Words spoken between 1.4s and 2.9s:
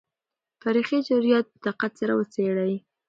په دقت سره وڅېړئ.